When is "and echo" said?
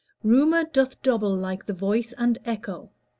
2.17-2.89